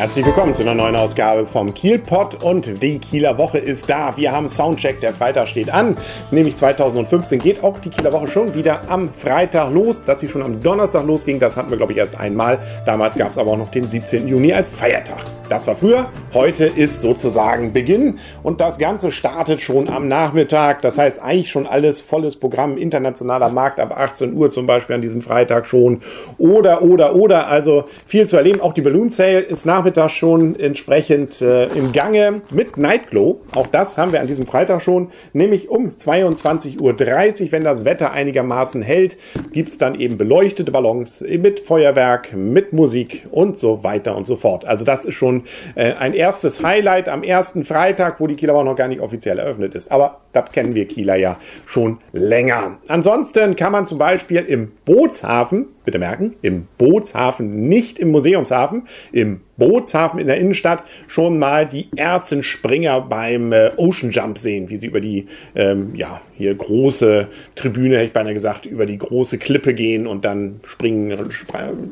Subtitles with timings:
[0.00, 4.16] Herzlich willkommen zu einer neuen Ausgabe vom Kielpot und die Kieler Woche ist da.
[4.16, 5.94] Wir haben Soundcheck, der Freitag steht an,
[6.30, 10.02] nämlich 2015 geht auch die Kieler Woche schon wieder am Freitag los.
[10.02, 12.58] Dass sie schon am Donnerstag losging, das hatten wir glaube ich erst einmal.
[12.86, 14.26] Damals gab es aber auch noch den 17.
[14.26, 15.18] Juni als Feiertag.
[15.50, 20.80] Das war früher, heute ist sozusagen Beginn und das Ganze startet schon am Nachmittag.
[20.80, 25.02] Das heißt eigentlich schon alles volles Programm, internationaler Markt ab 18 Uhr zum Beispiel an
[25.02, 26.02] diesem Freitag schon.
[26.38, 28.60] Oder, oder, oder, also viel zu erleben.
[28.60, 33.40] Auch die Balloon Sale ist Nachmittag schon entsprechend äh, im Gange mit Nightglow.
[33.52, 38.12] Auch das haben wir an diesem Freitag schon, nämlich um 22.30 Uhr, wenn das Wetter
[38.12, 39.18] einigermaßen hält,
[39.50, 44.36] gibt es dann eben beleuchtete Ballons mit Feuerwerk, mit Musik und so weiter und so
[44.36, 44.64] fort.
[44.64, 45.42] Also das ist schon
[45.74, 49.40] äh, ein erstes Highlight am ersten Freitag, wo die Kieler auch noch gar nicht offiziell
[49.40, 49.90] eröffnet ist.
[49.90, 52.78] Aber das kennen wir Kieler ja schon länger.
[52.86, 59.40] Ansonsten kann man zum Beispiel im Bootshafen, bitte merken, im Bootshafen, nicht im Museumshafen, im
[59.60, 64.78] Bootshafen in der Innenstadt schon mal die ersten Springer beim äh, Ocean Jump sehen, wie
[64.78, 69.36] sie über die, ähm, ja, hier große Tribüne, hätte ich beinahe gesagt, über die große
[69.36, 71.30] Klippe gehen und dann springen,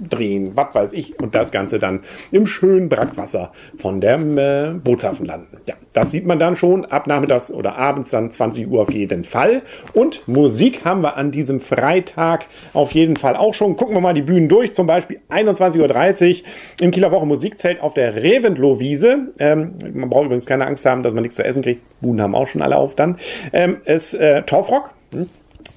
[0.09, 2.01] drehen, was weiß ich, und das Ganze dann
[2.33, 5.59] im schönen Brackwasser von dem äh, Bootshafen landen.
[5.67, 9.25] Ja, das sieht man dann schon ab nachmittags oder abends dann 20 Uhr auf jeden
[9.25, 9.63] Fall.
[9.93, 13.77] Und Musik haben wir an diesem Freitag auf jeden Fall auch schon.
[13.77, 16.47] Gucken wir mal die Bühnen durch, zum Beispiel 21.30 Uhr
[16.81, 17.27] im Kieler Woche
[17.59, 19.33] Musikzelt auf der Reventlow-Wiese.
[19.41, 21.83] Ähm, man braucht übrigens keine Angst haben, dass man nichts zu essen kriegt.
[22.01, 23.19] Buden haben auch schon alle auf dann.
[23.53, 24.91] Ähm, ist äh, Torfrock.
[25.13, 25.29] Hm?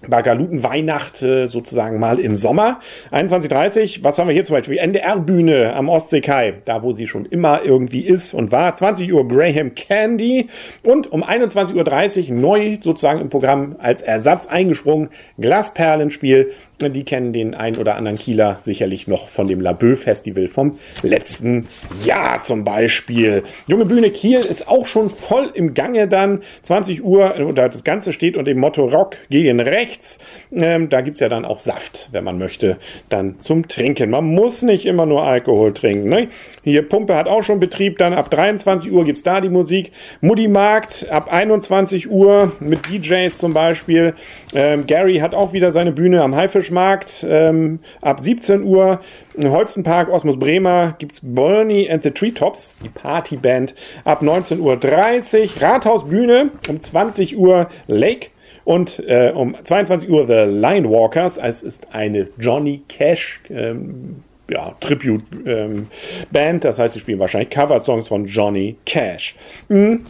[0.08, 2.80] Bagalutenweihnacht äh, sozusagen mal im Sommer.
[3.12, 4.78] 21.30 was haben wir hier zum Beispiel?
[4.78, 8.74] NDR-Bühne am Ostseekai, da wo sie schon immer irgendwie ist und war.
[8.74, 10.50] 20 Uhr Graham Candy
[10.84, 16.52] und um 21.30 Uhr neu sozusagen im Programm als Ersatz eingesprungen Glasperlenspiel
[16.90, 21.68] die kennen den ein oder anderen Kieler sicherlich noch von dem Labö Festival vom letzten
[22.04, 23.44] Jahr zum Beispiel.
[23.68, 26.42] Junge Bühne Kiel ist auch schon voll im Gange dann.
[26.64, 29.60] 20 Uhr, oder das Ganze steht unter dem Motto Rock gegen
[29.92, 30.20] rechts.
[30.52, 32.78] Ähm, da gibt's ja dann auch Saft, wenn man möchte,
[33.10, 34.10] dann zum Trinken.
[34.10, 36.10] Man muss nicht immer nur Alkohol trinken.
[36.10, 36.30] Ne?
[36.64, 37.98] Hier Pumpe hat auch schon Betrieb.
[37.98, 39.92] Dann ab 23 Uhr gibt's da die Musik.
[40.22, 44.14] Mutti Markt ab 21 Uhr mit DJs zum Beispiel.
[44.54, 49.02] Ähm, Gary hat auch wieder seine Bühne am Haifisch Fischmarkt ähm, ab 17 Uhr.
[49.42, 55.62] Holzenpark Osmos Bremer gibt es Bernie and the Treetops, die Partyband, ab 19.30 Uhr.
[55.62, 58.30] Rathausbühne um 20 Uhr Lake.
[58.64, 61.38] Und äh, um 22 Uhr The Line Walkers.
[61.38, 65.88] Es ist eine Johnny Cash ähm, ja, Tribute-Band.
[66.34, 69.36] Ähm, das heißt, sie spielen wahrscheinlich Cover-Songs von Johnny Cash.
[69.70, 70.06] Mhm.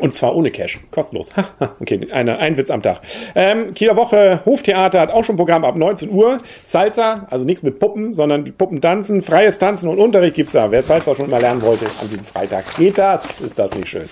[0.00, 1.30] Und zwar ohne Cash, kostenlos.
[1.80, 3.00] okay, eine, ein Witz am Tag.
[3.34, 6.38] Ähm, Kieler Woche, Hoftheater hat auch schon Programm ab 19 Uhr.
[6.66, 10.70] Salsa, also nichts mit Puppen, sondern die Puppen tanzen, freies Tanzen und Unterricht gibt's da.
[10.70, 13.40] Wer Salsa schon mal lernen wollte, an diesem Freitag geht das.
[13.40, 14.04] Ist das nicht schön?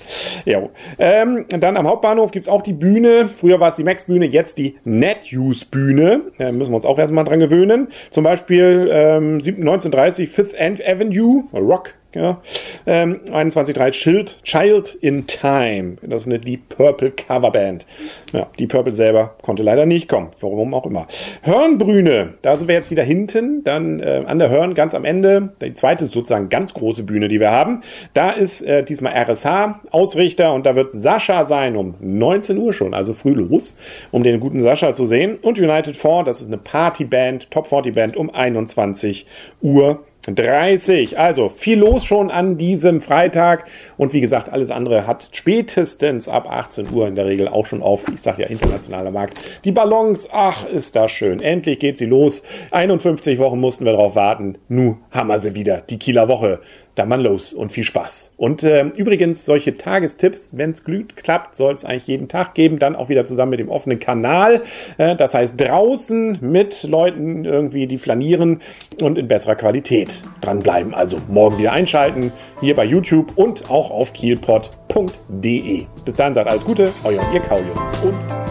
[0.44, 0.62] Ja.
[0.98, 3.28] Ähm, dann am Hauptbahnhof gibt's auch die Bühne.
[3.34, 6.22] Früher war es die Max-Bühne, jetzt die NetUse-Bühne.
[6.38, 7.88] Äh, müssen wir uns auch erstmal dran gewöhnen.
[8.10, 12.40] Zum Beispiel ähm, 1930 Fifth Avenue, Rock ja.
[12.86, 15.96] Ähm, 21.3 Child, Child in Time.
[16.02, 17.86] Das ist eine Deep Purple Coverband.
[18.32, 20.30] Ja, Deep Purple selber konnte leider nicht kommen.
[20.40, 21.06] Warum auch immer.
[21.42, 23.64] Hörnbrüne, da sind wir jetzt wieder hinten.
[23.64, 25.50] Dann äh, an der Hörn ganz am Ende.
[25.60, 27.82] Die zweite sozusagen ganz große Bühne, die wir haben.
[28.14, 32.94] Da ist äh, diesmal RSH Ausrichter und da wird Sascha sein um 19 Uhr schon,
[32.94, 33.76] also früh los,
[34.10, 35.38] um den guten Sascha zu sehen.
[35.42, 39.26] Und United 4, das ist eine Partyband, Top 40 Band um 21
[39.62, 41.18] Uhr 30.
[41.18, 43.66] Also viel los schon an diesem Freitag.
[43.96, 47.82] Und wie gesagt, alles andere hat spätestens ab 18 Uhr in der Regel auch schon
[47.82, 48.04] auf.
[48.12, 49.38] Ich sage ja internationaler Markt.
[49.64, 51.40] Die Ballons, ach, ist das schön.
[51.40, 52.42] Endlich geht sie los.
[52.70, 54.58] 51 Wochen mussten wir darauf warten.
[54.68, 55.78] Nu haben wir sie wieder.
[55.78, 56.60] Die Kieler Woche
[56.94, 58.32] dann mal los und viel Spaß.
[58.36, 62.78] Und äh, übrigens, solche Tagestipps, wenn es glüht, klappt, soll es eigentlich jeden Tag geben,
[62.78, 64.62] dann auch wieder zusammen mit dem offenen Kanal.
[64.98, 68.60] Äh, das heißt, draußen mit Leuten irgendwie, die flanieren
[69.00, 70.94] und in besserer Qualität dranbleiben.
[70.94, 75.86] Also morgen wieder einschalten, hier bei YouTube und auch auf kielpot.de.
[76.04, 78.43] Bis dann, sagt alles Gute, euer ihr Kaulius und